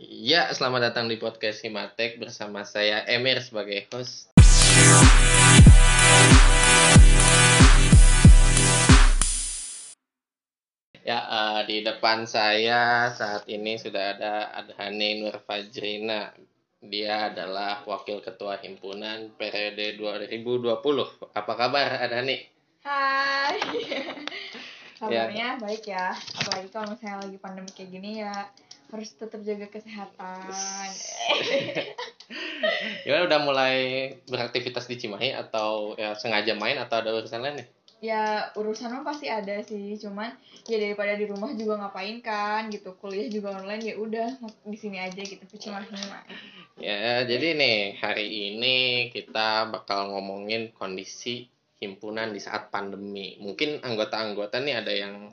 [0.00, 4.32] Ya, selamat datang di podcast Himatek bersama saya Emir sebagai host.
[11.04, 16.32] Ya, eh, di depan saya saat ini sudah ada Adhani Nur Fajrina.
[16.80, 20.80] Dia adalah Wakil Ketua Himpunan periode 2020.
[21.36, 22.40] Apa kabar Adhani?
[22.88, 23.60] Hai.
[24.96, 26.16] Kabarnya baik ya.
[26.40, 28.32] Apalagi kalau misalnya lagi pandemi kayak gini ya
[28.90, 30.90] harus tetap jaga kesehatan.
[33.06, 33.76] Gimana udah mulai
[34.26, 37.68] beraktivitas di Cimahi atau ya sengaja main atau ada urusan lain nih?
[38.00, 40.32] ya urusan mah pasti ada sih, cuman
[40.64, 42.96] ya daripada di rumah juga ngapain kan gitu.
[42.96, 44.28] Kuliah juga online ya udah
[44.64, 46.24] di sini aja gitu ke Cimahi mah.
[46.80, 48.76] Ya, jadi nih hari ini
[49.12, 53.36] kita bakal ngomongin kondisi himpunan di saat pandemi.
[53.36, 55.28] Mungkin anggota-anggota nih ada yang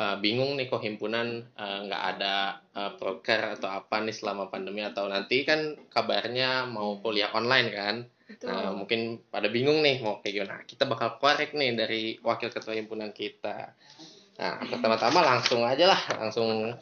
[0.00, 4.80] uh, bingung nih kok himpunan uh, nggak ada uh, proker atau apa nih selama pandemi
[4.80, 7.96] atau nanti kan kabarnya mau kuliah online kan.
[8.46, 10.62] Nah, mungkin pada bingung nih mau kayak gimana.
[10.62, 13.74] Kita bakal korek nih dari wakil ketua himpunan kita.
[14.38, 16.78] Nah, pertama-tama langsung aja lah, langsung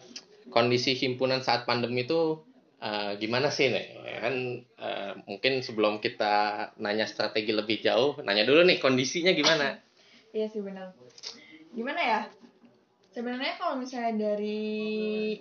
[0.52, 2.44] kondisi himpunan saat pandemi itu
[2.84, 3.86] eh, gimana sih nih?
[4.04, 9.80] Ya Kan eh, mungkin sebelum kita nanya strategi lebih jauh, nanya dulu nih kondisinya gimana?
[10.36, 10.92] Iya sih benar.
[11.72, 12.20] Gimana ya?
[13.18, 15.34] Sebenarnya kalau misalnya dari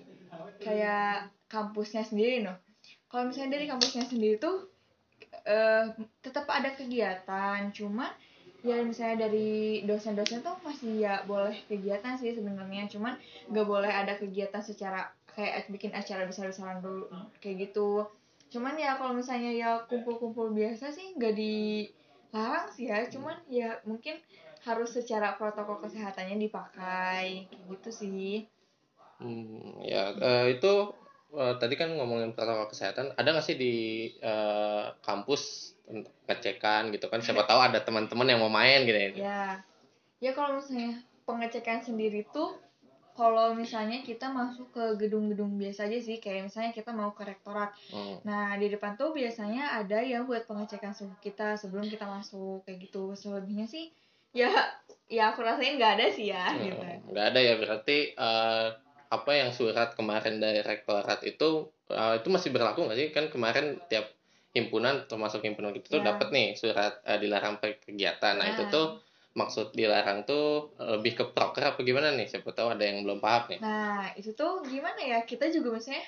[0.58, 2.58] kayak kampusnya sendiri noh.
[3.06, 4.66] Kalau misalnya dari kampusnya sendiri tuh
[5.46, 5.86] eh
[6.26, 8.10] tetap ada kegiatan, cuma
[8.66, 13.14] ya misalnya dari dosen-dosen tuh masih ya boleh kegiatan sih sebenarnya, cuman
[13.54, 17.06] nggak boleh ada kegiatan secara kayak bikin acara besar-besaran dulu
[17.38, 18.10] kayak gitu.
[18.50, 21.34] Cuman ya kalau misalnya ya kumpul-kumpul biasa sih nggak
[22.32, 24.20] dilarang sih ya, cuman ya mungkin
[24.68, 28.44] harus secara protokol kesehatannya dipakai gitu sih
[29.18, 30.74] Hmm, ya eh, itu
[31.34, 33.74] eh, tadi kan ngomongin protokol kesehatan, ada nggak sih di
[34.22, 37.26] eh, kampus untuk ngecekan gitu kan?
[37.26, 39.10] Siapa tahu ada teman-teman yang mau main gitu ya.
[39.18, 39.42] ya
[40.22, 42.62] ya kalau misalnya pengecekan sendiri tuh
[43.18, 47.74] kalau misalnya kita masuk ke gedung-gedung biasa aja sih kayak misalnya kita mau ke rektorat
[47.90, 48.22] Hmm.
[48.22, 52.78] nah di depan tuh biasanya ada yang buat pengecekan suhu kita sebelum kita masuk kayak
[52.84, 53.90] gitu selebihnya sih
[54.32, 54.54] ya
[55.08, 58.68] ya aku rasain nggak ada sih ya gitu Hmm, nggak ada ya berarti eh,
[59.08, 61.50] apa yang surat kemarin dari rektorat itu
[61.90, 64.06] eh, itu masih berlaku nggak sih kan kemarin tiap
[64.52, 66.14] himpunan termasuk himpunan tuh Ya.
[66.14, 68.70] dapat nih surat eh, dilarang kegiatan nah itu Nah.
[68.70, 68.86] tuh
[69.38, 73.54] maksud dilarang tuh lebih ke proker apa gimana nih siapa tahu ada yang belum paham
[73.54, 75.20] nih Nah, itu tuh gimana ya?
[75.28, 76.06] Kita juga misalnya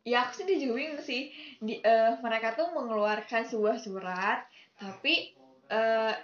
[0.00, 1.28] ya aku sih dia juga bingung sih.
[1.60, 4.48] Di, eh, mereka tuh mengeluarkan sebuah surat,
[4.80, 5.36] tapi
[5.70, 6.14] eh,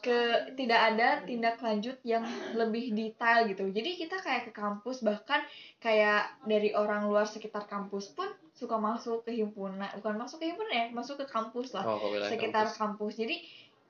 [0.00, 2.24] ke tidak ada tindak lanjut yang
[2.56, 3.68] lebih detail gitu.
[3.68, 5.44] Jadi kita kayak ke kampus bahkan
[5.76, 10.72] kayak dari orang luar sekitar kampus pun suka masuk ke himpunan, bukan masuk ke himpunan
[10.72, 12.80] ya, masuk ke kampus lah oh sekitar kampus.
[12.80, 13.12] kampus.
[13.20, 13.36] Jadi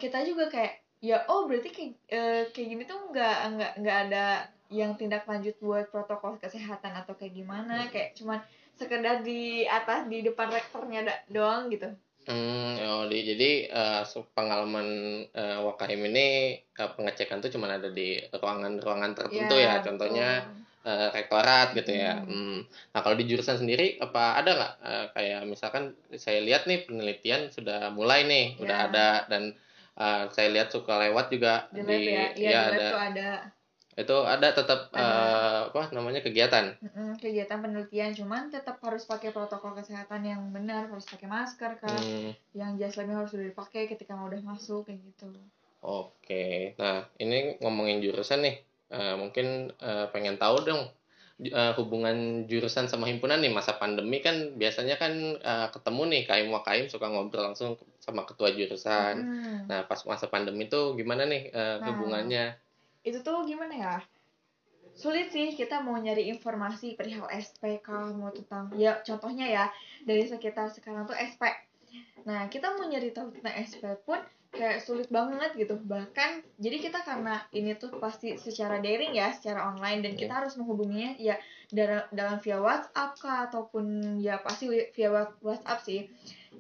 [0.03, 4.25] kita juga kayak ya oh berarti kayak eh, kayak gini tuh nggak nggak nggak ada
[4.71, 8.39] yang tindak lanjut buat protokol kesehatan atau kayak gimana kayak cuman
[8.79, 11.89] sekedar di atas di depan rektornya doang gitu
[12.21, 14.87] Hmm, oh, di, jadi eh, se- pengalaman
[15.33, 16.27] eh, Wakahim ini
[16.63, 20.93] eh, pengecekan tuh cuma ada di ruangan-ruangan tertentu ya, contohnya betul.
[20.93, 22.21] eh, rektorat gitu ya.
[22.21, 22.29] Hmm.
[22.29, 22.59] Hmm.
[22.93, 27.49] Nah kalau di jurusan sendiri apa ada nggak eh, kayak misalkan saya lihat nih penelitian
[27.51, 28.87] sudah mulai nih, udah Ya.
[28.93, 29.43] ada dan
[30.01, 32.25] eh, saya lihat suka lewat juga di di ya?
[32.35, 32.89] Iya ya di ada.
[32.97, 33.31] ada.
[34.01, 35.03] Itu ada tetap Ada.
[35.05, 36.65] eh, apa namanya kegiatan.
[37.21, 38.11] kegiatan penelitian.
[38.17, 40.89] Cuman tetap harus pakai protokol kesehatan yang benar.
[40.89, 44.89] Harus pakai masker kan Hmm, yang jas labnya harus sudah dipakai ketika mau udah masuk
[44.89, 45.29] kayak gitu.
[45.81, 48.57] Oke, nah ini ngomongin jurusan nih,
[48.91, 50.83] Eh, mungkin eh, pengen tahu dong
[51.47, 53.53] eh, hubungan jurusan sama himpunan nih.
[53.55, 58.51] Masa pandemi kan biasanya kan eh, ketemu nih kaim wakaim suka ngobrol langsung sama ketua
[58.51, 59.15] jurusan.
[59.21, 59.59] Hmm.
[59.69, 61.87] Nah, pas masa pandemi tuh gimana nih eh, Nah.
[61.93, 62.57] hubungannya?
[63.01, 63.97] itu tuh gimana ya
[64.93, 67.89] sulit sih kita mau nyari informasi perihal SPK
[68.21, 69.65] mau tentang ya contohnya ya
[70.05, 71.49] dari sekitar sekarang tuh SP
[72.29, 74.21] nah kita mau nyari tahu tentang SP pun
[74.51, 79.71] kayak sulit banget gitu bahkan jadi kita karena ini tuh pasti secara daring ya secara
[79.71, 81.39] online dan kita harus menghubunginya ya
[81.71, 86.11] dalam dalam via WhatsApp kah ataupun ya pasti via WhatsApp sih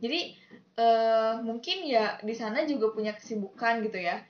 [0.01, 0.33] jadi
[0.81, 4.25] eh, mungkin ya di sana juga punya kesibukan gitu ya.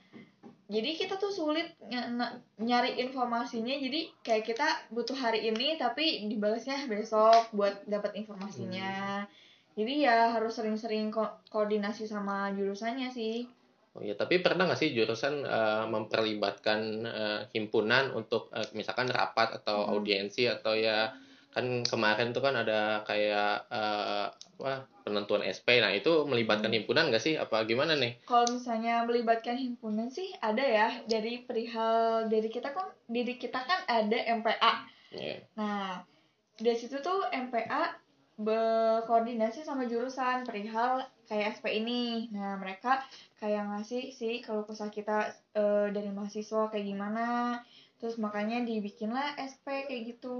[0.71, 3.75] Jadi kita tuh sulit ny- ny- nyari informasinya.
[3.75, 9.23] Jadi kayak kita butuh hari ini tapi dibalasnya besok buat dapat informasinya.
[9.75, 13.47] Jadi ya harus sering-sering ko- koordinasi sama jurusannya sih.
[13.91, 19.59] Oh ya, tapi pernah nggak sih jurusan eh, memperlibatkan eh, himpunan untuk eh, misalkan rapat
[19.59, 19.99] atau Hmm.
[19.99, 21.11] audiensi atau ya
[21.51, 26.77] kan kemarin tuh kan ada kayak eh, apa penentuan SP nah itu melibatkan Hmm.
[26.79, 32.29] himpunan nggak sih apa gimana nih Kalau misalnya melibatkan himpunan sih ada ya dari perihal
[32.31, 34.73] dari kita kan diri kita kan ada MPA.
[35.11, 35.43] Iya.
[35.59, 35.99] Nah,
[36.55, 37.99] dari situ tuh MPA
[38.39, 42.29] berkoordinasi sama jurusan perihal kayak SP ini.
[42.31, 43.01] Nah, mereka
[43.35, 47.59] kayak ngasih sih kalau kesah kita eh, dari mahasiswa kayak gimana.
[48.01, 50.37] Terus makanya dibikinlah SP kayak gitu.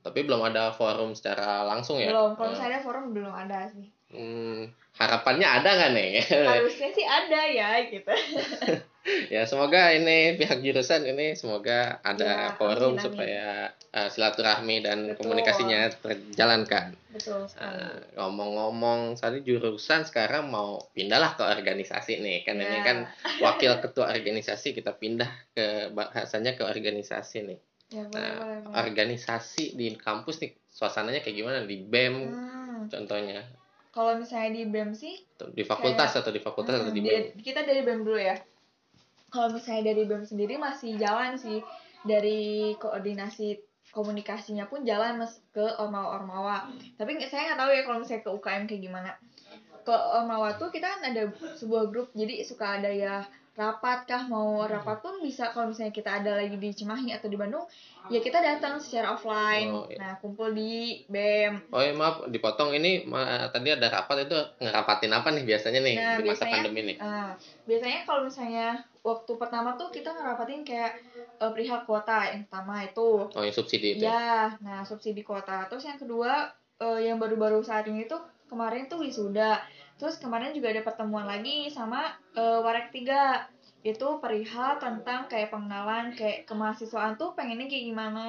[0.00, 3.68] tapi belum ada forum secara langsung ya Belum, kalau Eh, misalnya ada forum belum ada
[3.72, 3.88] sih.
[4.12, 6.10] hmm, harapannya ada nggak nih
[6.44, 8.12] Harusnya sih ada ya gitu.
[9.34, 13.04] ya semoga ini pihak jurusan ini semoga ada Ya, forum amin, amin.
[13.04, 15.16] supaya eh, silaturahmi dan Betul.
[15.24, 17.48] komunikasinya terjalankan Betul.
[17.50, 22.84] Eh, ngomong-ngomong tadi jurusan sekarang mau pindahlah ke organisasi nih kan ini Ya.
[22.84, 22.96] kan
[23.44, 27.60] wakil ketua organisasi kita pindah ke bahasanya ke organisasi nih
[27.90, 28.74] Ya, boleh, nah, boleh, boleh.
[28.86, 33.42] organisasi di kampus nih suasananya kayak gimana di BEM Hmm, contohnya
[33.90, 35.18] kalau misalnya di BEM sih
[35.50, 38.38] di fakultas atau di fakultas atau Hmm, di di- BEM kita dari BEM dulu ya.
[39.30, 41.62] Kalau misalnya dari BEM sendiri masih jalan sih
[42.02, 46.70] dari koordinasi komunikasinya pun jalan mas ke Ormawa-Ormawa.
[46.94, 49.10] Tapi nggak- saya nggak tahu ya kalau misalnya ke UKM kayak gimana.
[49.82, 53.24] Ke Ormawa tuh kita kan ada sebuah grup jadi suka ada ya
[53.60, 57.36] rapat kah mau rapat pun bisa kalau misalnya kita ada lagi di Cimahi atau di
[57.36, 57.68] Bandung
[58.08, 60.00] ya kita datang secara offline Oh, iya.
[60.00, 65.12] nah kumpul di BEM Oh ya maaf dipotong ini ma- tadi ada rapat itu ngerapatin
[65.12, 66.96] apa nih biasanya nih Nah, di masa biasanya- pandemi nih?
[66.98, 67.30] Ah,
[67.62, 68.68] biasanya kalau misalnya
[69.00, 70.92] waktu pertama tuh kita ngerapatin kayak
[71.36, 73.28] eh, perihal kuota yang pertama itu.
[73.28, 74.02] Oh yang subsidi itu.
[74.02, 74.08] ya?
[74.10, 75.64] Ya, nah subsidi kuota.
[75.66, 76.48] Terus yang kedua
[76.78, 79.60] eh, yang baru-baru saat ini tuh kemarin tuh wisuda.
[80.00, 83.44] Terus kemarin juga ada pertemuan lagi sama eh, Warek 3
[83.80, 88.24] itu perihal tentang kayak pengenalan kayak kemahasiswaan tuh pengennya kayak gimana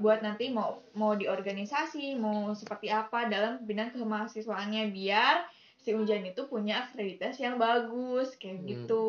[0.00, 5.44] buat nanti mau mau di organisasi mau seperti apa dalam bidang kemahasiswaannya biar
[5.76, 8.68] si Unjan itu punya akreditasi yang bagus kayak Hmm.
[8.68, 9.08] gitu.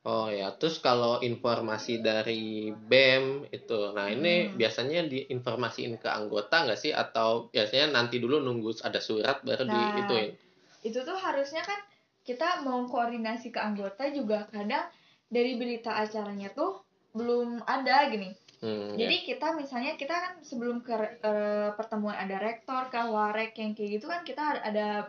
[0.00, 4.56] Oh ya, terus kalau informasi dari BEM itu, nah ini Hmm.
[4.56, 10.00] biasanya diinformasiin ke anggota nggak sih atau biasanya nanti dulu nunggu ada surat baru Nah,
[10.00, 10.32] ituin?
[10.80, 11.80] Itu tuh harusnya kan
[12.24, 14.86] kita mau koordinasi ke anggota juga kadang
[15.30, 16.84] dari berita acaranya tuh
[17.16, 18.30] belum ada gini.
[18.60, 19.08] Hmm, ya.
[19.08, 20.92] Jadi kita misalnya kita kan sebelum ke
[21.24, 25.08] eh, pertemuan ada rektor kah warek yang kayak gitu kan kita ada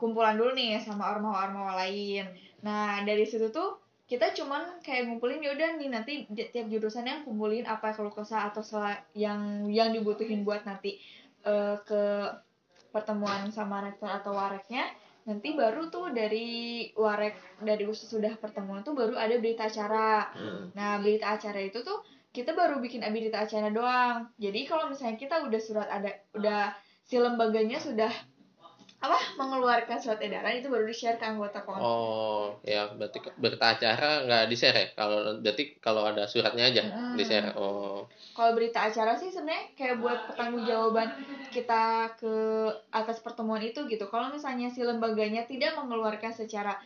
[0.00, 2.32] kumpulan dulu nih sama ormawa-ormawa lain.
[2.64, 3.76] Nah dari situ tuh
[4.08, 8.48] kita cuman kayak ngumpulin ya udah nih nanti tiap jurusan yang kumpulin apa kalau kesah
[8.48, 8.64] atau
[9.12, 10.96] yang yang dibutuhin buat nanti
[11.44, 12.02] eh, ke
[12.98, 14.90] pertemuan sama rektor atau wareknya
[15.28, 20.72] nanti baru tuh dari warek dari sudah pertemuan tuh baru ada berita acara Hmm.
[20.72, 22.00] Nah, berita acara itu tuh
[22.32, 24.28] kita baru bikin berita acara doang.
[24.40, 26.72] Jadi kalau misalnya kita udah surat ada udah
[27.04, 28.12] si lembaganya sudah
[28.98, 31.86] apa mengeluarkan surat edaran itu baru di-share ke anggota kelompok.
[31.86, 34.86] Oh ya, berarti berita acara nggak di share ya?
[34.98, 37.14] Kalau berarti kalau ada suratnya aja Hmm.
[37.14, 37.54] di share.
[37.54, 41.10] Oh, Kalau berita acara sih sebenarnya kayak buat pertanggungjawaban
[41.50, 42.34] kita ke
[42.94, 44.06] atas pertemuan itu gitu.
[44.06, 46.78] Kalau misalnya si lembaganya tidak mengeluarkan secara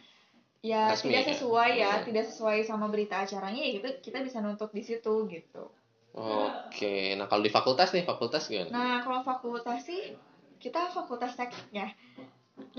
[0.64, 1.28] ya Resmi, tidak ya?
[1.36, 2.04] sesuai ya, Hmm.
[2.08, 5.68] tidak sesuai sama berita acaranya ya gitu kita bisa nuntut di situ gitu.
[6.16, 6.96] oke.
[7.20, 8.72] Nah kalau di fakultas nih, fakultas gimana?
[8.72, 10.16] Nah, kalau fakultas sih
[10.56, 11.92] kita fakultas teknik ya.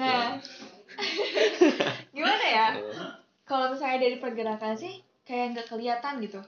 [0.01, 0.42] Nah,
[2.18, 2.68] gimana ya?
[3.46, 4.98] Kalau misalnya dari pergerakan sih
[5.30, 6.42] kayak nggak kelihatan gitu.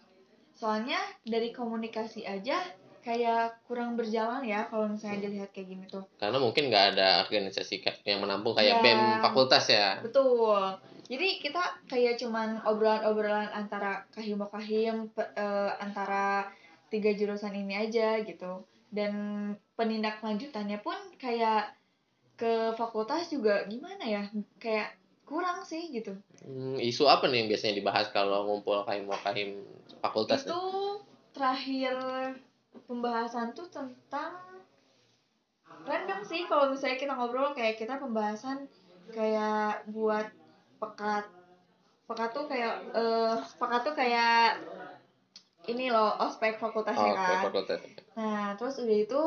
[0.55, 0.97] Soalnya
[1.27, 2.63] dari komunikasi aja
[3.05, 6.09] kayak kurang berjalan ya kalau misalnya dilihat kayak gini tuh.
[6.17, 8.83] Karena mungkin nggak ada organisasi yang menampung kayak Ya.
[8.83, 10.01] BEM fakultas ya.
[10.01, 10.81] Betul.
[11.05, 16.49] Jadi kita kayak cuman obrolan-obrolan antara kahim kahim eh, antara
[16.89, 18.65] tiga jurusan ini aja gitu.
[18.89, 19.13] Dan
[19.77, 21.77] penindak lanjutannya pun kayak
[22.41, 24.23] ke fakultas juga gimana ya?
[24.57, 26.13] Kayak kurang sih gitu.
[26.45, 29.49] Hmm, isu apa nih yang biasanya dibahas kalau ngumpul kahim kahim
[29.99, 30.61] fakultas itu nih?
[31.35, 31.95] terakhir
[32.85, 34.31] pembahasan tuh tentang
[35.85, 38.69] random sih kalau misalnya kita ngobrol kayak kita pembahasan
[39.11, 40.27] kayak buat
[40.81, 41.25] pekat
[42.05, 44.61] pekat tuh kayak eh pekat tuh kayak
[45.65, 47.81] ini loh ospek fakultasnya Oh, kan fakultas.
[48.13, 49.21] Nah, terus udah itu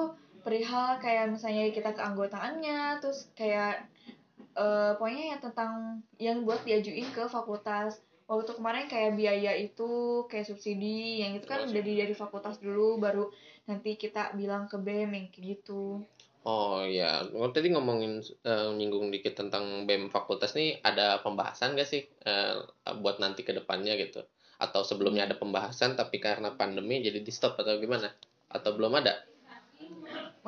[0.46, 3.84] perihal kayak misalnya kita keanggotaannya, terus kayak
[4.62, 5.72] eh pokoknya ya tentang
[6.26, 7.92] yang buat diajuin ke fakultas.
[8.30, 9.88] Waktu kemarin kayak biaya itu
[10.30, 13.24] kayak subsidi, yang itu kan Oh, udah di dari fakultas dulu, baru
[13.68, 16.04] nanti kita bilang ke BEM yang kayak gitu.
[16.52, 17.10] Oh ya,
[17.54, 18.12] tadi ngomongin
[18.50, 22.56] eh, nyinggung dikit tentang BEM fakultas nih ada pembahasan gak sih eh,
[23.02, 24.20] buat nanti ke depannya gitu?
[24.64, 28.08] Atau sebelumnya ada pembahasan tapi karena pandemi jadi di stop atau gimana?
[28.56, 29.14] Atau belum ada?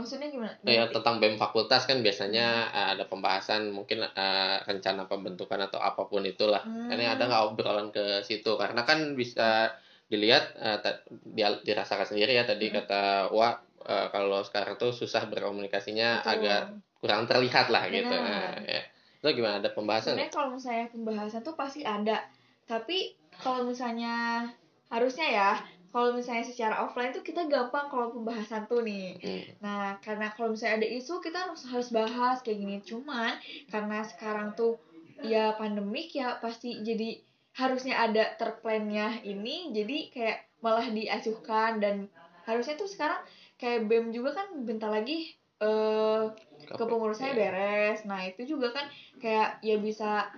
[0.01, 5.61] Maksudnya gimana ya tentang BEM fakultas kan biasanya uh, ada pembahasan mungkin uh, rencana pembentukan
[5.61, 6.89] atau apa pun itulah Hmm.
[6.89, 9.71] ini ada nggak obrolan ke situ karena kan bisa
[10.09, 12.83] dilihat uh, ta- dia dirasakan sendiri ya tadi Hmm.
[12.83, 13.55] kata Wak
[13.85, 16.33] uh, kalau sekarang tuh susah berkomunikasinya Betul.
[16.35, 16.63] agak
[16.99, 18.59] kurang terlihat lah gitu Benar.
[18.59, 18.83] Nah, ya.
[19.21, 22.25] itu gimana ada pembahasan sebenarnya kalau misalnya pembahasan tuh pasti ada
[22.65, 24.45] tapi kalau misalnya
[24.89, 25.51] harusnya ya
[25.91, 29.43] kalau misalnya secara offline tuh kita gampang kalau pembahasan tuh nih Hmm.
[29.61, 32.77] Nah, karena kalau misalnya ada isu kita harus harus bahas kayak gini.
[32.81, 33.37] Cuman
[33.69, 34.81] karena sekarang tuh
[35.21, 37.21] ya pandemik ya pasti jadi
[37.61, 42.09] harusnya ada terplannya ini jadi kayak malah diacuhkan dan
[42.49, 43.21] harusnya tuh sekarang
[43.61, 45.29] kayak BEM juga kan bentar lagi
[45.61, 46.25] eh
[46.73, 47.41] kepengurusannya Iya.
[47.41, 47.99] beres.
[48.09, 48.87] Nah, itu juga kan
[49.21, 50.31] kayak ya bisa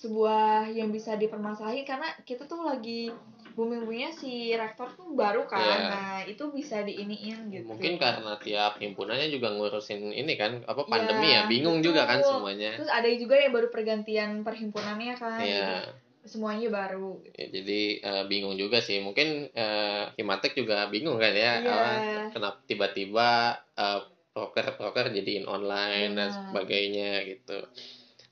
[0.00, 3.20] sebuah yang bisa dipermasalahin karena kita tuh lagi
[3.54, 5.60] booming-boomingnya si rektor tuh baru kan.
[5.60, 5.78] Iya.
[5.90, 7.66] Nah, itu bisa diiniin gitu.
[7.66, 12.22] mungkin karena tiap himpunannya juga ngurusin ini kan apa pandemi Iya, ya bingung juga kan
[12.22, 12.40] betul.
[12.40, 15.40] semuanya Terus ada juga yang baru pergantian perhimpunannya kan.
[15.42, 15.72] Iya.
[16.20, 17.24] Jadi semuanya baru.
[17.32, 19.00] Ya, jadi eh, bingung juga sih.
[19.00, 21.60] Mungkin eh, Himatek juga bingung kan ya.
[21.60, 21.70] Iya.
[21.72, 21.90] apa,
[22.36, 26.44] kenapa tiba-tiba eh, proker-proker jadiin online dan Benar.
[26.52, 27.58] sebagainya gitu.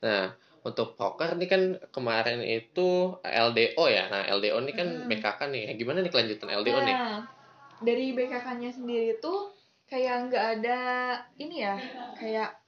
[0.04, 0.30] Nah,
[0.68, 4.12] untuk proker ini kan kemarin itu LDO ya.
[4.12, 5.08] Nah, LDO ini kan Hmm.
[5.08, 5.64] BKK nih.
[5.80, 6.96] Gimana nih kelanjutan LDO nih?
[6.96, 7.18] Nah,
[7.80, 9.50] dari BKK-nya sendiri tuh
[9.88, 10.80] kayak nggak ada
[11.40, 11.74] ini ya,
[12.20, 12.60] kayak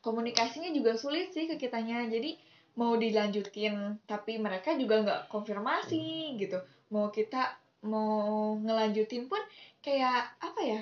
[0.00, 2.06] komunikasinya juga sulit sih ke kitanya.
[2.06, 2.38] Jadi
[2.78, 6.56] mau dilanjutin, tapi mereka juga nggak konfirmasi gitu.
[6.94, 9.40] Mau kita mau ngelanjutin pun
[9.82, 10.80] kayak apa ya?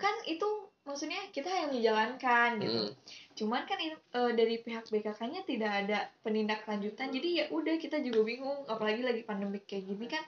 [0.00, 0.46] Kan itu
[0.86, 2.82] maksudnya kita yang menjalankan gitu.
[2.86, 2.94] Hmm.
[3.36, 3.96] Cuman kan eh,
[4.32, 7.12] dari pihak BKK-nya tidak ada penindaklanjutan.
[7.12, 10.24] Jadi ya udah kita juga bingung, apalagi lagi pandemik kayak gini kan.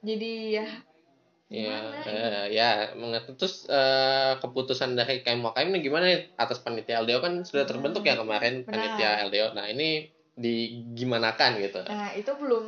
[0.00, 0.66] Jadi ya
[1.46, 3.38] Ya, gimana eh, ya, mengerti.
[3.38, 8.18] Terus eh, keputusan dari KM KM ini gimana atas panitia LDO kan sudah terbentuk ya
[8.18, 8.74] kemarin Benar.
[8.74, 9.54] panitia LDO.
[9.54, 11.80] Nah, ini digimanakan gitu.
[11.86, 12.66] Nah, itu belum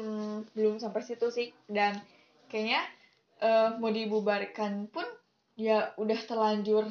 [0.55, 1.99] belum sampai situ sih dan
[2.47, 2.87] kayaknya
[3.43, 5.05] eh, mau dibubarkan pun
[5.59, 6.87] ya udah terlanjur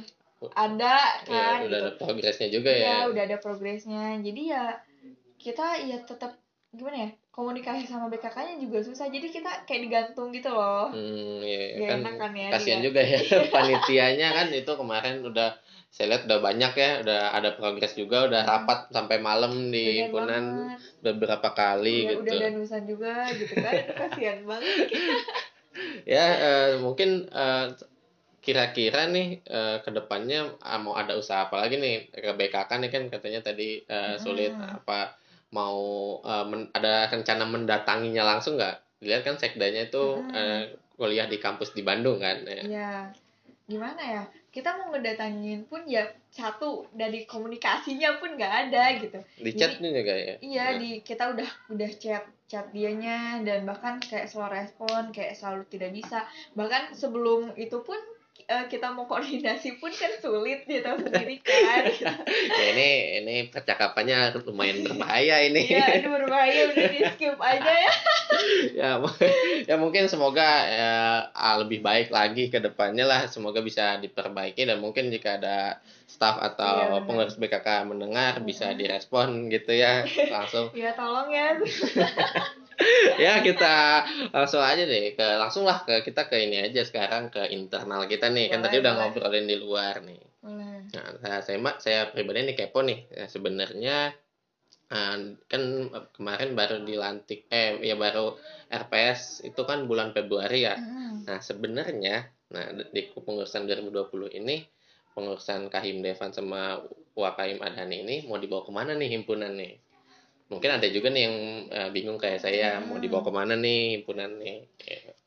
[0.54, 1.86] ada Ya, kan udah gitu.
[1.90, 3.10] ada progresnya juga Iya, ya.
[3.10, 4.04] udah ada progresnya.
[4.22, 4.78] Jadi ya
[5.38, 6.38] kita ya tetap
[6.70, 7.12] gimana ya?
[7.30, 9.10] Komunikasi sama BKK-nya juga susah.
[9.10, 10.90] Jadi kita kayak digantung gitu loh.
[10.90, 12.86] Hmm, ya, Gak kan enak kan ya, kasihan dia.
[12.90, 13.20] juga ya
[13.54, 15.54] panitianya kan itu kemarin udah
[15.88, 19.98] saya lihat udah banyak ya, udah ada progres juga, udah rapat sampai malam di Bener
[20.10, 20.80] himpunan banget.
[21.02, 22.22] udah berapa kali Udah, gitu.
[22.26, 23.74] udah danusan juga gitu kan.
[23.98, 24.78] Kasihan banget.
[26.10, 27.66] Ya eh, mungkin eh,
[28.48, 32.90] kira-kira nih eh, ke depannya ah, mau ada usaha apa lagi nih ke BKK nih
[32.90, 35.78] kan katanya tadi eh, sulit apa mau
[36.22, 38.76] eh, men- ada rencana mendatanginya langsung nggak?
[38.98, 40.32] Dilihat kan sekdanya itu Mm.
[40.32, 40.64] eh,
[40.94, 42.42] kuliah di kampus di Bandung kan.
[42.42, 42.64] ya.
[42.64, 42.92] ya
[43.64, 49.52] gimana ya kita mau ngedatangin pun ya satu dari komunikasinya pun nggak ada gitu Di
[49.52, 50.36] Jadi- chatnya juga ya.
[50.40, 50.80] iya Nah.
[50.80, 55.92] di kita udah udah chat chat dianya dan bahkan kayak selalu respon kayak selalu tidak
[55.92, 56.24] bisa
[56.54, 58.00] bahkan sebelum itu pun
[58.46, 61.84] eh, kita mau koordinasi pun kan sulit tahu sendiri kan
[62.58, 62.90] ya ini
[63.24, 65.66] ini percakapannya lumayan berbahaya ini.
[65.66, 67.92] Iya, aduh berbahaya udah di skip aja ya.
[68.80, 68.90] ya,
[69.66, 70.94] ya mungkin semoga ya,
[71.60, 73.22] lebih baik lagi ke depannya lah.
[73.28, 77.04] Semoga bisa diperbaiki dan mungkin jika ada staff Iya, atau benar.
[77.04, 80.72] pengurus BKK mendengar bisa direspon gitu ya langsung.
[80.78, 81.58] Ya tolong ya.
[83.26, 83.74] ya kita
[84.30, 88.30] langsung aja deh ke langsung lah ke kita ke ini aja sekarang ke internal kita
[88.30, 89.06] nih kan Boleh, tadi udah boleh.
[89.10, 90.22] ngobrolin di luar nih.
[90.46, 90.86] Boleh.
[90.94, 93.00] Nah, saya saya, ma- saya pribadi nih kepo nih.
[93.18, 93.98] Nah, sebenarnya
[94.94, 95.18] ah,
[95.52, 95.62] kan
[96.16, 98.38] kemarin baru dilantik eh ya baru
[98.70, 100.76] RPS itu kan bulan Februari ya.
[100.78, 101.26] Mm-mm.
[101.28, 102.64] Nah, sebenarnya nah
[102.96, 104.64] di kepengurusan 2020 ini
[105.18, 106.80] pengurusan Kahim Devan sama
[107.18, 109.74] Wakaim Adhani ini mau dibawa ke mana nih himpunan nih?
[110.48, 111.38] Mungkin ada juga nih yang
[111.68, 113.04] eh, bingung kayak saya mau Hmm.
[113.04, 114.64] dibawa ke mana nih himpunan nih.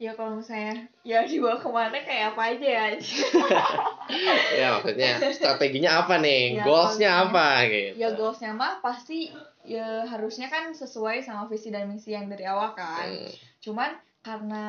[0.01, 2.85] Ya, kalau misalnya ya dibawa ke mana kayak apa aja ya.
[4.61, 6.57] ya maksudnya strateginya apa nih?
[6.57, 8.01] Ya, Goalsnya apa gitu?
[8.01, 9.29] ya goalsnya mah pasti
[9.61, 13.07] ya harusnya kan sesuai sama visi dan misi yang dari awal kan.
[13.07, 13.29] Hmm.
[13.61, 14.65] Cuman karena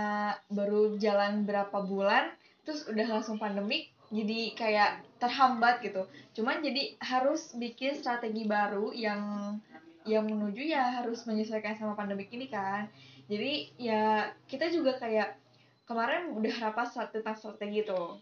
[0.47, 2.31] baru jalan berapa bulan
[2.63, 6.03] terus udah langsung pandemik jadi kayak terhambat gitu.
[6.35, 9.55] Cuman jadi harus bikin strategi baru yang
[10.03, 12.89] yang menuju ya harus menyesuaikan sama pandemik ini kan.
[13.25, 15.37] Jadi ya kita juga kayak
[15.85, 18.17] kemarin udah rapat tentang strategi tuh.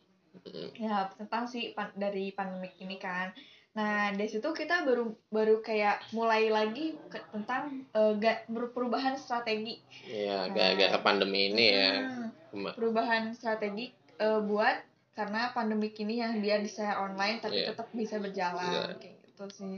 [0.76, 3.32] Ya tentang si pan- dari pandemik ini kan.
[3.74, 9.78] Nah dari situ kita baru baru kayak mulai lagi ke- tentang eh, ga- perubahan strategi
[10.06, 11.92] Ya, gara-gara pandemi ini ya.
[12.02, 14.84] Hmm, Kema- perubahan strategi eh, buat
[15.14, 17.76] karena pandemi ini yang dia bisa online tapi Iya.
[17.76, 18.96] tetap bisa berjalan Iya.
[18.96, 19.76] kayak gitu sih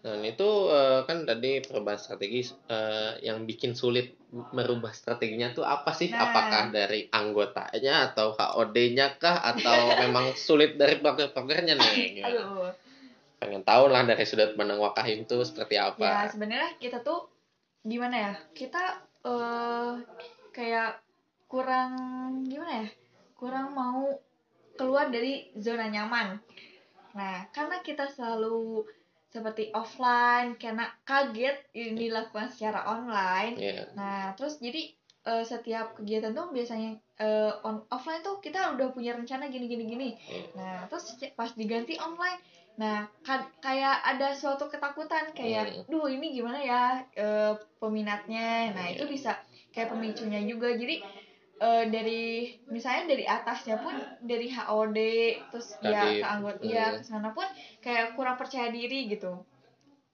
[0.00, 2.40] Nah, itu eh, kan tadi perubahan strategi
[2.72, 6.08] eh, yang bikin sulit merubah strateginya tuh apa sih?
[6.08, 6.32] Nah.
[6.32, 9.76] Apakah dari anggotanya atau HOD-nya kah atau
[10.08, 12.24] memang sulit dari broker-brokernya nih?
[12.24, 12.72] Aduh
[13.40, 16.28] Pengen tahu lah dari sudut pandang Wakahim tuh seperti ya apa?
[16.28, 17.24] sebenarnya kita tuh
[17.80, 19.92] gimana ya kita eh
[20.52, 21.00] kayak
[21.48, 21.92] kurang
[22.44, 22.88] gimana ya
[23.40, 24.12] kurang mau
[24.76, 26.36] keluar dari zona nyaman
[27.16, 28.84] nah karena kita selalu
[29.30, 33.94] seperti offline karena kaget ini dilakukan secara online Iya.
[33.94, 34.90] nah terus jadi
[35.22, 39.84] eh, setiap kegiatan tuh biasanya eh, on offline tuh kita udah punya rencana gini gini
[39.86, 40.42] gini Iya.
[40.58, 42.42] nah terus pas diganti online
[42.74, 46.82] nah kan kayak ada suatu ketakutan kayak duh ini gimana ya
[47.12, 49.12] eh, peminatnya nah itu Iya.
[49.12, 49.32] bisa
[49.70, 50.98] kayak pemicunya juga jadi
[51.60, 52.22] eh, dari
[52.72, 54.98] misalnya dari atasnya pun dari HOD
[55.52, 56.72] terus ya Kadif, ke anggota hmm.
[56.72, 57.46] ya ke sana pun
[57.84, 59.44] kayak kurang percaya diri gitu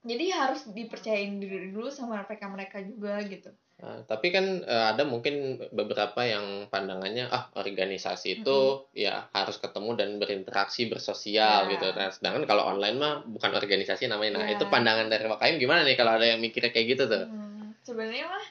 [0.06, 5.04] jadi harus dipercayain diri dulu sama mereka mereka juga gitu Nah, tapi kan eh, ada
[5.04, 11.76] mungkin beberapa yang pandangannya ah organisasi itu ya harus ketemu dan berinteraksi bersosial Ya.
[11.76, 11.92] gitu.
[11.92, 14.40] Nah, sedangkan kalau online mah bukan organisasi namanya.
[14.40, 14.56] Nah, Ya.
[14.56, 17.28] itu pandangan dari Wakahim gimana nih kalau ada yang mikirnya kayak gitu tuh?
[17.28, 18.46] Hmm, sebenarnya mah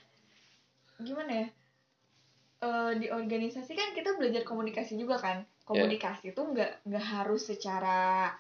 [1.02, 1.48] gimana ya
[2.66, 8.34] Eh, di organisasi kan kita belajar komunikasi juga kan komunikasi itu nggak nggak harus secara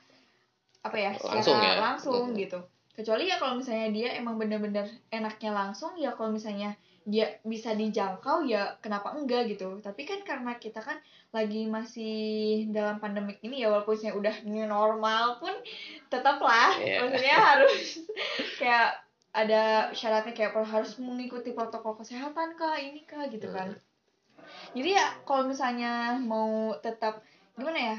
[0.81, 1.73] apa ya secara Langsung ya?
[1.77, 2.37] langsung Hmm.
[2.37, 2.59] gitu
[2.95, 6.73] kecuali ya kalau misalnya dia emang bener-bener enaknya langsung ya kalau misalnya
[7.05, 10.97] dia bisa dijangkau ya kenapa enggak gitu tapi kan karena kita kan
[11.29, 12.15] lagi masih
[12.73, 15.53] dalam pandemik ini ya walaupun saya udah new normal pun
[16.09, 17.03] tetaplah Iya.
[17.05, 17.75] maksudnya harus
[18.57, 18.89] kayak
[19.35, 23.75] ada syaratnya kayak harus mengikuti protokol kesehatan kah ini kah gitu kan
[24.75, 27.23] jadi ya kalau misalnya mau tetap
[27.55, 27.97] gimana ya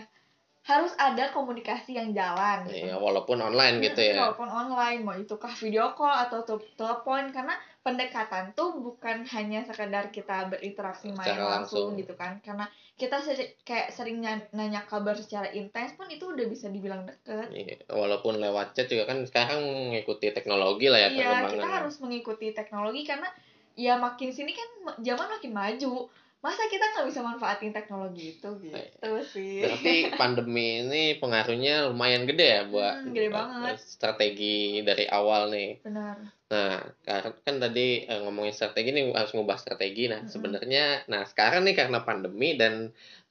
[0.67, 2.91] harus ada komunikasi yang jalan gitu.
[2.91, 4.15] Iya, walaupun online gitu Hmm, ya.
[4.19, 7.55] walaupun online mau itu kah video call atau te- telepon karena
[7.87, 12.03] pendekatan tuh bukan hanya sekedar kita berinteraksi main Secara langsung, langsung.
[12.03, 12.67] gitu kan karena
[12.99, 17.47] kita seri- kayak sering nya- nanya kabar secara intens pun itu udah bisa dibilang deket
[17.55, 22.51] Iya, walaupun lewat chat juga kan sekarang mengikuti teknologi lah ya iya kita harus mengikuti
[22.51, 23.31] teknologi karena
[23.79, 26.11] ya makin sini kan ma- zaman makin maju
[26.45, 32.47] masa kita nggak bisa manfaatin teknologi itu gitu sih Berarti pandemi ini pengaruhnya lumayan gede
[32.57, 33.77] ya buat Hmm, gede banget.
[33.93, 35.69] strategi dari awal nih.
[35.85, 40.03] benar Nah, kan kan tadi eh, ngomongin strategi nih harus ngubah strategi.
[40.13, 40.33] Nah, Mm-mm.
[40.35, 42.75] sebenarnya nah sekarang nih karena pandemi dan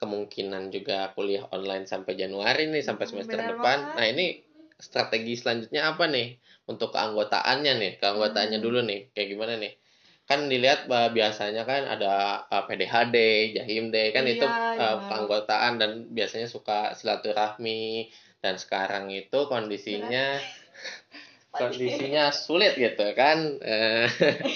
[0.02, 3.80] kemungkinan juga kuliah online sampai Januari nih sampai Mm, semester benar depan.
[3.80, 3.96] banget.
[3.96, 4.26] Nah, ini
[4.88, 6.28] strategi selanjutnya apa nih
[6.72, 7.92] untuk keanggotaannya nih?
[8.02, 8.66] Keanggotaannya Hmm.
[8.66, 9.00] dulu nih.
[9.16, 9.74] Kayak gimana nih?
[10.26, 12.14] Kan dilihat bah, biasanya kan ada
[12.50, 13.16] eh, PDHD,
[13.56, 15.06] Jahimde, kan itu Iya, eh, iya.
[15.10, 18.10] keanggotaan dan biasanya suka silaturahmi.
[18.42, 20.38] Dan sekarang itu kondisinya
[21.56, 24.06] kondisinya sulit gitu kan Eh,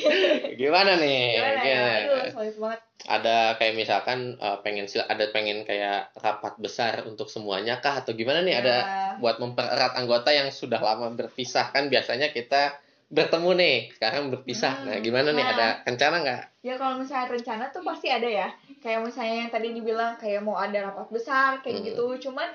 [0.62, 1.22] gimana nih?
[1.38, 1.64] Gimana ya?
[1.64, 1.90] Gimana?
[2.04, 2.80] aduh sulit banget.
[3.08, 4.20] Ada kayak misalkan
[4.62, 8.04] pengen sil- ada pengen kayak rapat besar untuk semuanya kah?
[8.04, 8.60] Atau gimana nih?
[8.60, 11.88] Ada Ya, buat mempererat anggota yang sudah lama berpisah kan?
[11.88, 12.76] Biasanya kita
[13.10, 14.74] bertemu nih sekarang berpisah.
[14.80, 15.42] Hmm, nah gimana nih?
[15.42, 15.54] nah.
[15.58, 16.42] ada rencana nggak?
[16.62, 18.48] Ya kalau misalnya rencana tuh pasti ada ya.
[18.80, 21.88] Kayak misalnya yang tadi dibilang kayak mau ada rapat besar kayak Hmm.
[21.90, 22.06] gitu.
[22.30, 22.50] Cuman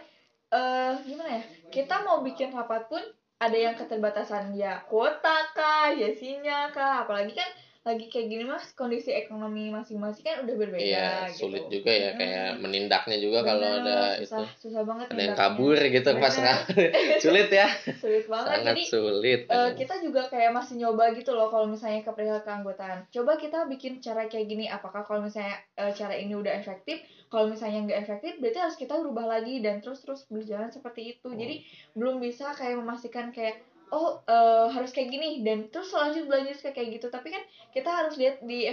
[0.55, 1.43] eh gimana ya?
[1.69, 3.03] Kita mau bikin rapat pun
[3.43, 7.03] ada yang keterbatasan ya kuota kah ya sinyal kah?
[7.03, 7.51] Apalagi kan
[7.85, 11.47] lagi kayak gini mas kondisi ekonomi masing-masing kan udah berbeda iya gitu.
[11.47, 12.19] sulit juga ya Hmm.
[12.19, 16.33] kayak menindaknya juga kalau Bener, ada susah, itu susah banget ada yang kabur gitu pas
[16.33, 16.41] Bener.
[16.41, 16.65] nggak-
[17.25, 17.67] sulit ya
[18.03, 22.01] sulit banget sangat jadi sulit Eh, kita juga kayak masih nyoba gitu loh kalau misalnya
[22.01, 23.05] ke perihal keanggotaan.
[23.11, 24.65] Coba kita bikin cara kayak gini.
[24.67, 26.99] Apakah kalau misalnya eh, cara ini udah efektif?
[27.29, 31.29] Kalau misalnya nggak efektif, berarti harus kita rubah lagi dan terus terus berjalan seperti itu.
[31.29, 31.37] Hmm.
[31.37, 31.61] Jadi
[31.93, 33.61] belum bisa kayak memastikan kayak
[33.95, 37.07] oh eh, harus kayak gini dan terus lanjut lanjut kayak gitu.
[37.09, 38.67] Tapi kan kita harus lihat di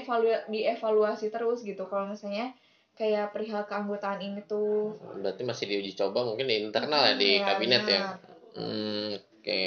[0.50, 1.86] dievaluasi terus gitu.
[1.86, 2.52] Kalau misalnya
[2.98, 7.46] kayak perihal keanggotaan ini tuh berarti masih diuji coba mungkin di internal ya di Hmm,
[7.48, 8.18] kabinet ya benar.
[8.52, 9.64] Hmm, oke.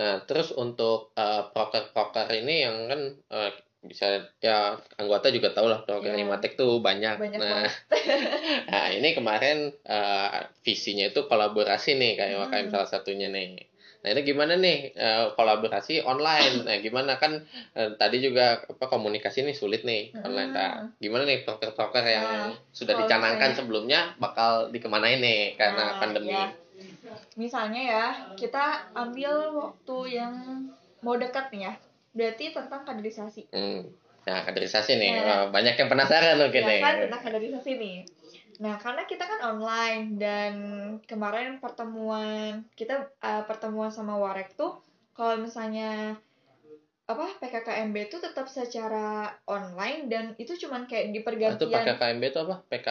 [0.00, 5.86] Nah, terus untuk eh, proker-proker ini yang kan eh, bisa ya anggota juga tahu lah
[5.86, 6.26] proker Iya.
[6.26, 7.16] Imatek tuh banyak.
[7.22, 7.70] Banyak nah,
[8.74, 10.28] nah, ini kemarin eh,
[10.66, 12.70] visinya itu kolaborasi nih kayak Hmm.
[12.74, 13.64] Salah satunya nih.
[13.98, 16.62] Nah, ini gimana nih eh, kolaborasi online?
[16.62, 17.42] Nah, gimana kan
[17.74, 20.22] eh, tadi juga apa komunikasi nih sulit nih Hmm.
[20.24, 20.52] online.
[20.54, 25.98] Nah, gimana nih proker-proker yang Nah, sudah dicanangkan misalnya- sebelumnya bakal dikemanain nih karena Nah,
[25.98, 26.30] pandemi?
[26.30, 26.46] ya.
[27.34, 30.34] Misalnya ya, kita ambil waktu yang
[31.00, 31.72] mau dekat nih ya.
[32.14, 33.50] Berarti tentang kaderisasi.
[33.50, 33.82] Hmm.
[34.22, 35.42] Nah, kaderisasi nih, Nah.
[35.48, 36.80] Banyak yang penasaran mungkin Ya nih.
[36.80, 37.96] kan tentang kaderisasi nih.
[38.58, 40.54] Nah, karena kita kan online dan
[41.06, 44.74] kemarin pertemuan kita uh, pertemuan sama Warek tuh
[45.14, 46.18] kalau misalnya
[47.08, 52.40] apa PKKMB itu tetap secara online dan itu cuman kayak di Itu pergantian PKKMB itu
[52.44, 52.56] apa?
[52.68, 52.88] PK.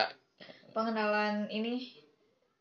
[0.73, 1.89] pengenalan ini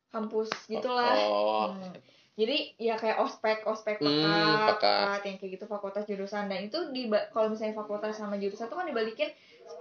[0.08, 1.12] kampus gitulah.
[1.20, 1.92] Oh, Hmm.
[2.36, 4.68] Jadi ya kayak ospek, ospek Hmm, pekat, pekat.
[4.76, 8.76] pekat, yang kayak gitu fakultas jurusan dan itu di kalau misalnya fakultas sama jurusan itu
[8.76, 9.32] kan dibalikin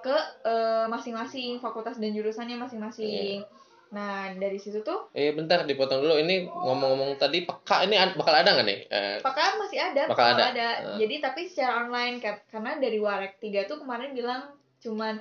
[0.01, 3.41] ke eh, masing-masing fakultas dan jurusannya masing-masing.
[3.41, 3.63] Iya.
[3.93, 6.17] Nah dari situ tuh Eh bentar dipotong dulu.
[6.19, 8.79] Ini ngomong-ngomong tadi peka ini bakal ada nggak nih?
[8.89, 10.67] Eh, Pakar masih ada, Bakal ada.
[10.93, 11.05] Eh.
[11.05, 15.17] Jadi tapi secara online Kar- karena dari Warek 3 tuh kemarin bilang cuman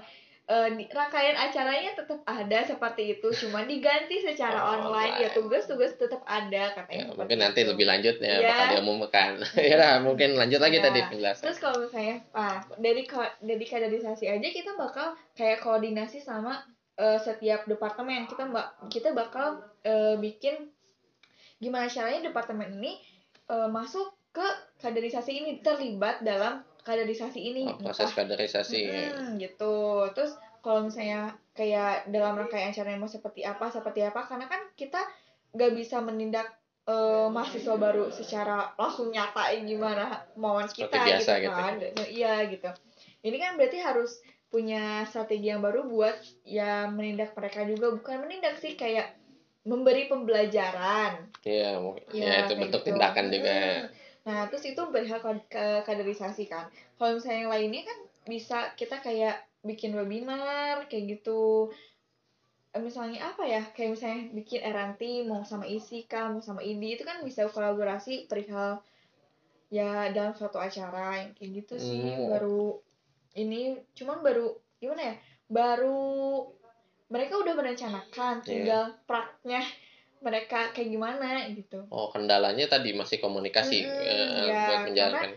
[0.71, 5.17] di- rangkaian acaranya tetap ada seperti itu, cuman diganti secara Oh, online.
[5.19, 7.09] Ya tugas-tugas tetap ada ya, katanya.
[7.09, 7.71] seperti mungkin nanti itu.
[7.73, 8.49] lebih lanjut ya Ya.
[8.51, 9.31] bakal diumumkan.
[9.73, 10.85] ya lah, mungkin lanjut lagi Ya.
[10.85, 11.45] tadi penjelasan.
[11.45, 13.09] Terus kalau misalnya, ah, dari
[13.41, 16.61] dari kaderisasi aja kita bakal kayak koordinasi sama
[16.95, 18.25] eh, setiap departemen.
[18.25, 20.69] Kita mbak kita bakal eh, bikin
[21.57, 23.01] gimana caranya departemen ini
[23.49, 24.45] eh, masuk ke
[24.77, 27.65] kaderisasi ini terlibat dalam kaderisasi ini.
[27.65, 28.83] Oh, proses Entah- kaderisasi.
[29.11, 29.75] Mm, gitu.
[30.13, 35.01] Terus kalau misalnya kayak dalam rangkaian acaranya mau seperti apa, seperti apa, karena kan kita
[35.51, 36.53] nggak bisa menindak
[36.85, 41.57] eh, mahasiswa baru secara langsung nyatain gimana mauan Seperti kita biasa gitu gitu.
[41.57, 41.75] kan.
[42.05, 42.71] Iya gitu.
[43.23, 46.13] Ini kan berarti harus punya strategi yang baru buat
[46.45, 49.17] ya menindak mereka juga bukan menindak sih kayak
[49.65, 51.81] memberi pembelajaran Iya.
[52.13, 52.93] Ya, Ya, itu bentuk gitu.
[52.93, 53.57] tindakan juga.
[53.57, 53.89] Hmm.
[54.25, 56.69] Nah, terus itu ke- kaderisasi kan.
[56.97, 61.69] Kalau misalnya yang lainnya kan bisa kita kayak bikin webinar kayak gitu.
[62.75, 63.63] Eh, Misalnya apa ya?
[63.77, 68.81] Kayak misalnya bikin RNT mau sama ISIKA, mau sama IDI itu kan bisa kolaborasi perihal
[69.69, 72.03] ya dalam suatu acara yang kayak gitu sih.
[72.17, 72.33] Hmm.
[72.33, 72.81] Baru
[73.37, 75.15] ini cuman baru gimana ya?
[75.47, 76.01] Baru
[77.13, 78.47] mereka udah merencanakan, Iya.
[78.49, 79.61] tinggal praknya
[80.25, 81.85] mereka kayak gimana gitu.
[81.93, 85.31] Oh, kendalanya tadi masih komunikasi Mm-mm, eh, ya, buat menjalankan.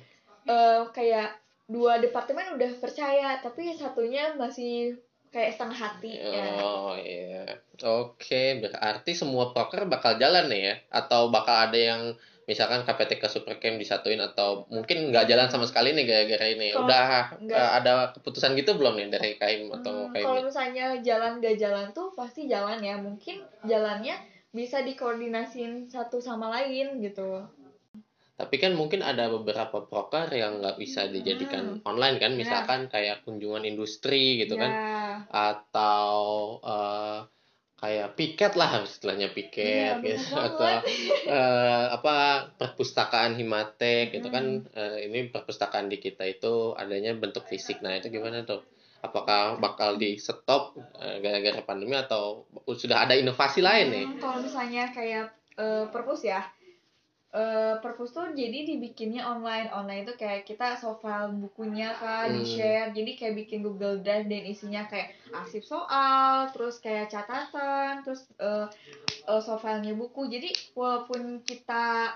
[0.47, 1.29] eh kayak
[1.67, 4.95] dua departemen udah percaya tapi satunya masih
[5.27, 6.55] kayak setengah hati ya.
[6.55, 7.43] Oh iya,
[7.83, 8.63] oke.
[8.63, 10.75] Berarti semua proker bakal jalan nih ya?
[10.89, 12.01] Atau bakal ada yang
[12.47, 16.71] misalkan KPTK Supercamp disatuin atau mungkin nggak jalan sama sekali nih gara-gara ini?
[16.71, 20.95] Kalau Udah nggak- eh, ada keputusan gitu belum nih dari KAIM atau Hmm, kalau misalnya
[21.03, 24.15] jalan gak jalan tuh pasti jalan ya mungkin jalannya
[24.57, 27.45] bisa dikoordinasiin satu sama lain gitu.
[28.37, 32.37] Tapi kan mungkin ada beberapa proker yang nggak bisa dijadikan online kan, Ya.
[32.37, 34.61] misalkan kayak kunjungan industri gitu ya.
[34.61, 34.71] Kan,
[35.29, 36.17] atau
[36.61, 37.19] eh,
[37.77, 40.33] kayak piket lah istilahnya piket Iya, gitu.
[40.37, 40.69] Atau
[41.29, 42.15] eh, apa
[42.61, 44.69] perpustakaan himatek gitu kan.
[44.69, 47.81] Eh, ini perpustakaan di kita itu adanya bentuk fisik.
[47.81, 48.61] Nah itu gimana tuh
[49.01, 54.05] apakah bakal di stop eh, gara-gara pandemi atau sudah ada inovasi lain nih?
[54.09, 56.41] Hmm, kalau misalnya kayak eh, perpus ya.
[57.27, 59.67] Eh perpus tuh jadi dibikinnya online.
[59.69, 62.39] Online itu kayak kita soft file bukunya kan Hmm.
[62.39, 67.99] di share jadi kayak bikin Google Drive dan isinya kayak arsip soal terus kayak catatan
[68.01, 68.65] terus eh
[69.27, 70.31] eh, soft filenya buku.
[70.31, 72.15] Jadi walaupun kita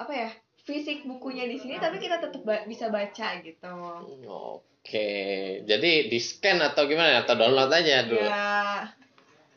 [0.00, 0.30] apa ya
[0.64, 3.76] fisik bukunya di sini tapi kita tetap ba- bisa baca gitu.
[4.08, 8.88] Oke jadi di scan atau gimana atau download aja dulu ya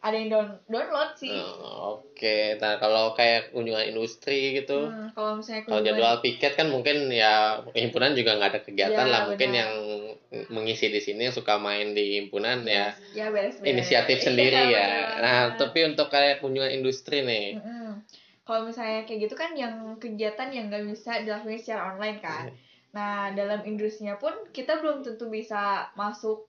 [0.04, 5.40] ada yang down download sih Oh, oke nah kalau kayak kunjungan industri gitu Hmm, kalau
[5.40, 9.22] misalnya Kalau kunjungan- jadwal piket kan mungkin ya himpunan juga nggak ada kegiatan Ya, lah
[9.32, 9.60] mungkin benar.
[9.64, 9.72] yang
[10.52, 14.88] mengisi di sini yang suka main di himpunan ya ya beres-beres inisiatif Iya, sendiri ya.
[14.92, 15.22] benar.
[15.24, 18.04] Nah tapi untuk kayak kunjungan industri nih, Mm-mm.
[18.44, 22.52] Kalau misalnya kayak gitu kan yang kegiatan yang nggak bisa dilakukan secara online kan.
[22.52, 22.60] Iya.
[22.94, 26.46] Nah dalam industrinya pun kita belum tentu bisa masuk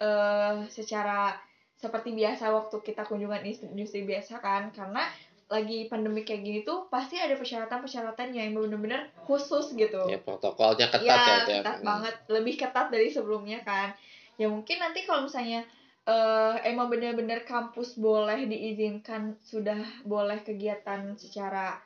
[0.00, 1.36] eh secara
[1.78, 5.04] seperti biasa waktu kita kunjungan industri, biasa kan karena
[5.52, 10.08] lagi pandemi kayak gini tuh pasti ada persyaratan-persyaratan yang benar-benar khusus gitu.
[10.08, 13.92] ya protokolnya ketat ya, ya, tiap- ketat banget, lebih ketat dari sebelumnya kan.
[14.40, 15.62] Ya mungkin nanti kalau misalnya
[16.04, 21.76] eh emang benar-benar kampus boleh diizinkan sudah boleh kegiatan secara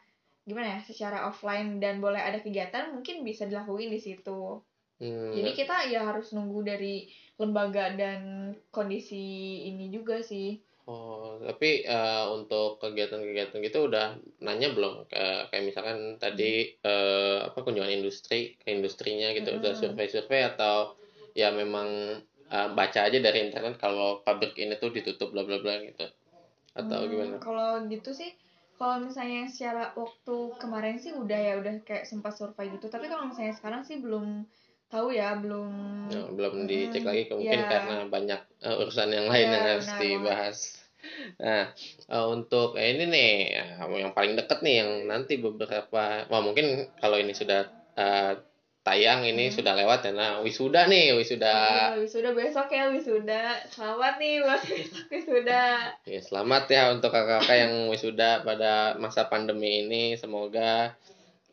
[0.48, 4.30] gimana ya, secara offline dan boleh ada kegiatan mungkin bisa dilakuin di situ.
[5.00, 6.88] Hmm, Jadi kita ya harus nunggu dari
[7.40, 8.20] lembaga dan
[8.74, 9.16] kondisi
[9.68, 10.46] ini juga sih.
[10.88, 14.04] Oh, tapi eh, untuk kegiatan-kegiatan gitu udah
[14.46, 16.44] nanya belum Ke- kayak misalkan tadi
[16.88, 19.76] eh, apa kunjungan industri ke industrinya gitu udah Mm-mm.
[19.80, 20.76] survei-survei atau
[21.40, 21.88] ya memang
[22.52, 26.04] eh, baca aja dari internet kalau pabrik ini tuh ditutup bla bla bla gitu
[26.80, 27.36] atau Hmm, gimana?
[27.44, 28.30] Kalau gitu sih,
[28.78, 32.86] kalau misalnya secara waktu kemarin sih udah ya udah kayak sempat survei gitu.
[32.86, 34.46] Tapi kalau misalnya sekarang sih belum
[34.88, 35.70] tahu ya, belum.
[36.08, 37.68] Ya, belum dicek lagi mungkin ya.
[37.68, 40.58] karena banyak eh, urusan yang lain Ya, yang harus benar dibahas.
[41.38, 41.64] Nah,
[42.10, 46.86] eh, untuk eh, ini nih eh, yang paling deket nih yang nanti beberapa, wah mungkin
[47.02, 47.66] kalau ini sudah
[47.98, 48.32] eh,
[48.88, 49.54] tayang ini Hmm.
[49.60, 50.12] sudah lewat ya.
[50.16, 51.52] Nah, wisuda nih, wisuda.
[51.52, 53.60] Iya, wisuda besok ya wisuda.
[53.68, 54.62] Selamat nih buat
[55.12, 55.64] wisuda.
[56.08, 60.16] Ya, selamat ya untuk kakak-kakak yang wisuda pada masa pandemi ini.
[60.16, 60.96] Semoga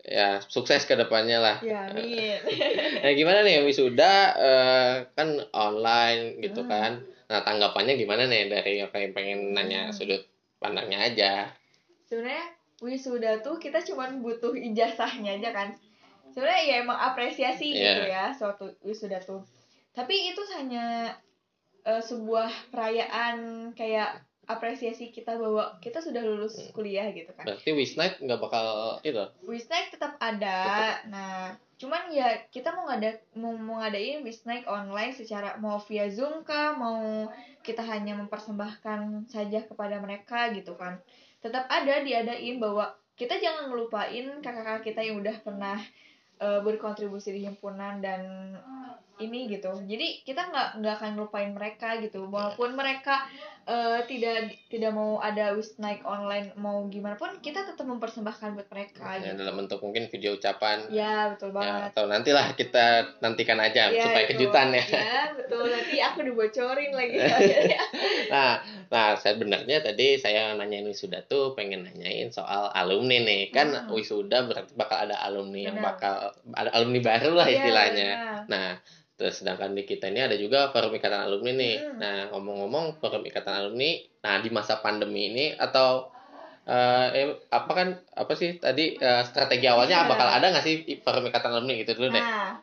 [0.06, 1.58] ya sukses ke depannya lah.
[1.60, 2.40] Ya, amin.
[3.04, 6.72] Nah, gimana nih wisuda eh, kan online gitu Hmm.
[6.72, 6.92] kan.
[7.26, 9.94] Nah, tanggapannya gimana nih dari apa yang pengen nanya Hmm.
[9.94, 10.24] sudut
[10.64, 11.34] pandangnya aja.
[12.08, 12.48] Sebenarnya
[12.80, 15.70] wisuda tuh kita cuman butuh ijazahnya aja kan.
[16.36, 18.12] Sebenarnya ya emang apresiasi gitu Iya.
[18.12, 19.40] ya suatu wisuda tuh.
[19.96, 21.16] Tapi itu hanya
[21.82, 23.38] eh, sebuah perayaan
[23.72, 26.74] kayak apresiasi kita bahwa kita sudah lulus Hmm.
[26.74, 27.46] kuliah gitu kan.
[27.46, 29.22] Berarti Wisnight nggak bakal itu.
[29.42, 30.58] Wisnight tetap ada.
[31.08, 36.42] Nah, cuman ya kita mau ngada mau, mau ngadain Wisnight online secara mau via Zoom
[36.42, 37.30] kah, mau
[37.62, 40.98] kita hanya mempersembahkan saja kepada mereka gitu kan.
[41.40, 45.78] Tetap ada diadain bahwa kita jangan ngelupain kakak-kakak kita yang udah pernah
[46.40, 48.22] eh, berkontribusi di himpunan dan
[49.18, 49.72] ini gitu.
[49.80, 52.26] Jadi kita nggak nggak akan ngelupain mereka gitu.
[52.26, 53.24] Walaupun mereka
[53.64, 54.36] eh, tidak
[54.68, 59.40] tidak mau ada Wisnight online mau gimana pun kita tetap mempersembahkan buat mereka Ya, gitu.
[59.40, 60.86] dalam bentuk mungkin video ucapan.
[60.90, 61.82] Ya betul Ya, banget.
[61.90, 62.86] atau nantilah kita
[63.20, 64.32] nantikan aja Ya, supaya itu.
[64.36, 64.86] kejutan ya.
[64.86, 65.64] Ya betul.
[65.66, 67.18] Nanti aku dibocorin lagi.
[68.26, 73.44] Nah, nah sebenarnya tadi saya nanyain wisuda tuh pengen nanyain soal alumni nih.
[73.50, 73.90] Kan Hmm.
[73.90, 75.94] wisuda berarti bakal ada alumni yang Benar.
[75.94, 76.16] bakal
[76.52, 78.10] ada alumni baru lah Iya, istilahnya.
[78.12, 78.44] benar.
[78.48, 78.70] Nah,
[79.16, 81.76] terus sedangkan di kita ini ada juga forum ikatan alumni nih.
[81.80, 81.98] Hmm.
[81.98, 86.12] Nah, ngomong-ngomong forum ikatan alumni, nah di masa pandemi ini atau
[86.66, 90.10] eh, eh, apa kan apa sih tadi eh, strategi awalnya Iya.
[90.10, 92.20] bakal ada nggak sih forum ikatan alumni gitu dulu deh.
[92.20, 92.58] Nah,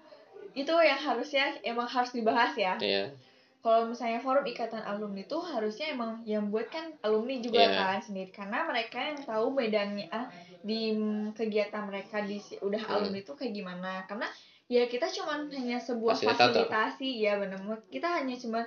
[0.53, 2.77] itu yang harusnya emang harus dibahas ya.
[2.77, 3.15] Iya.
[3.63, 7.79] Kalau misalnya forum ikatan alumni itu harusnya emang yang buat kan alumni juga Iya.
[7.79, 10.27] kan sendiri karena mereka yang tahu medannya ah,
[10.61, 10.99] di
[11.31, 12.93] kegiatan mereka di udah Hmm.
[12.99, 14.27] alumni itu kayak gimana karena
[14.71, 16.67] ya kita cuman hanya sebuah Fasilitator.
[16.69, 17.11] fasilitasi.
[17.23, 18.61] Ya benar kita hanya cuma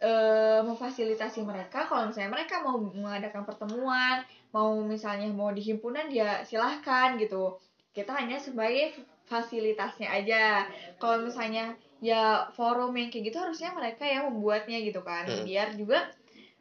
[0.00, 1.86] eh, memfasilitasi mereka.
[1.86, 4.22] Kalau misalnya mereka mau mengadakan pertemuan
[4.54, 7.58] mau misalnya mau di himpunan ya silahkan gitu.
[7.90, 8.94] Kita hanya sebagai
[9.26, 10.70] fasilitasnya aja.
[11.02, 15.26] Kalau misalnya ya forum yang kayak gitu harusnya mereka yang membuatnya gitu kan.
[15.26, 15.42] Hmm.
[15.42, 16.06] biar juga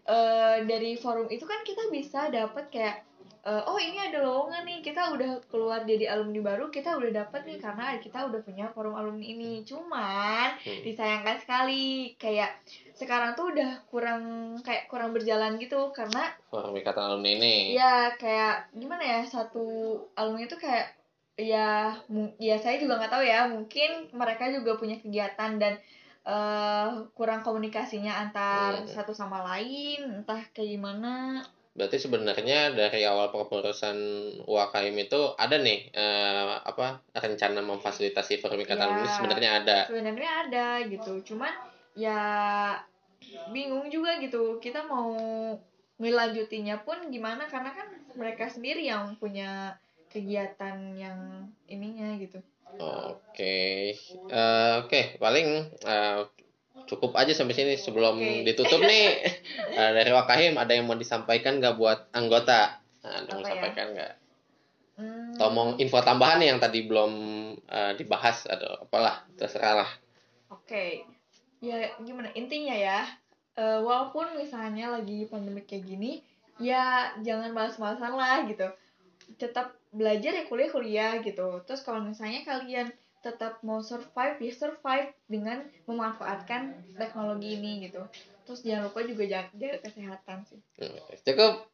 [0.10, 2.98] eh, dari forum itu kan kita bisa dapat kayak
[3.44, 4.80] eh, oh ini ada lowongan nih.
[4.80, 8.96] Kita udah keluar jadi alumni baru kita udah dapat nih karena kita udah punya forum
[8.96, 9.62] alumni ini.
[9.62, 10.82] Cuman Hmm.
[10.82, 12.16] disayangkan sekali.
[12.16, 12.56] Kayak
[12.94, 14.24] sekarang tuh udah kurang
[14.60, 15.92] kayak kurang berjalan gitu.
[15.92, 17.56] Karena Forum ikatan alumni ini.
[17.74, 19.66] ya kayak gimana ya satu
[20.14, 20.96] alumni itu kayak
[21.34, 21.98] ya
[22.38, 23.44] ya saya juga nggak tahu ya.
[23.46, 25.76] Mungkin mereka juga punya kegiatan dan
[26.24, 28.88] eh, kurang komunikasinya antar Hmm.
[28.88, 30.24] satu sama lain.
[30.24, 33.98] Entah kayak gimana Berarti sebenarnya dari awal kepengurusan
[34.46, 38.86] UAKM itu ada nih eh, apa rencana memfasilitasi forum ikatan Ya.
[38.94, 39.78] alumni sebenarnya ada.
[39.90, 41.54] sebenarnya ada gitu cuman
[41.98, 42.22] ya
[43.50, 45.14] bingung juga gitu kita mau
[45.98, 49.78] ngelanjutinya pun gimana karena kan mereka sendiri yang punya
[50.10, 51.20] kegiatan yang
[51.70, 52.38] ininya gitu
[52.74, 53.94] Oke,
[54.34, 55.48] Eh, oke paling
[55.86, 56.18] eh,
[56.88, 58.44] cukup aja sampai sini sebelum Oke.
[58.48, 59.24] ditutup nih
[59.76, 62.80] eh, dari Wakahim ada yang mau disampaikan nggak buat anggota?
[63.04, 63.44] Nah, ada yang mau ya?
[63.48, 64.14] disampaikan nggak?
[64.94, 67.12] Hmm, Atau mau info tambahan yang tadi belum
[67.66, 69.92] eh, dibahas atau apalah terserah lah.
[70.54, 71.02] Oke,
[71.64, 73.02] ya gimana intinya ya,
[73.58, 76.22] eh, walaupun misalnya lagi pandemi kayak gini,
[76.62, 78.70] ya jangan malas-malasan lah gitu.
[79.42, 81.62] Tetap belajar ya kuliah-kuliah gitu.
[81.66, 82.94] Terus kalau misalnya kalian
[83.24, 88.04] tetap mau survive, ya survive dengan memanfaatkan teknologi ini gitu.
[88.44, 90.60] Terus jangan lupa juga jaga, jaga kesehatan sih.
[90.84, 91.72] Hmm, Cukup.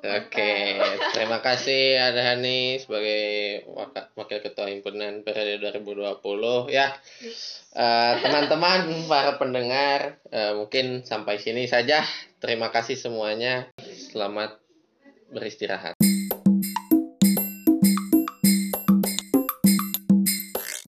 [0.00, 0.80] Oke,
[1.12, 3.68] terima kasih ada Hani sebagai
[4.16, 6.96] wakil ketua himpunan periode 2020 ya.
[7.76, 12.00] Eh, teman-teman para pendengar eh, mungkin sampai sini saja.
[12.40, 13.68] Terima kasih semuanya.
[13.76, 14.56] Selamat
[15.28, 15.99] beristirahat.